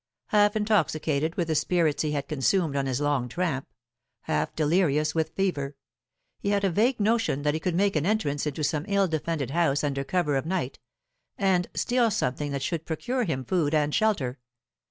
Half 0.29 0.55
intoxicated 0.55 1.35
with 1.35 1.47
the 1.47 1.53
spirits 1.53 2.01
he 2.01 2.13
had 2.13 2.27
consumed 2.27 2.75
on 2.75 2.87
his 2.87 2.99
long 2.99 3.29
tramp, 3.29 3.67
half 4.21 4.55
delirious 4.55 5.13
with 5.13 5.29
fever, 5.35 5.75
he 6.39 6.49
had 6.49 6.63
a 6.63 6.71
vague 6.71 6.99
notion 6.99 7.43
that 7.43 7.53
he 7.53 7.59
could 7.59 7.75
make 7.75 7.95
an 7.95 8.07
entrance 8.07 8.47
into 8.47 8.63
some 8.63 8.85
ill 8.87 9.07
defended 9.07 9.51
house 9.51 9.83
under 9.83 10.03
cover 10.03 10.35
of 10.37 10.45
night, 10.47 10.79
and 11.37 11.69
steal 11.75 12.09
something 12.09 12.51
that 12.51 12.63
should 12.63 12.87
procure 12.87 13.25
him 13.25 13.45
food 13.45 13.75
and 13.75 13.93
shelter. 13.93 14.39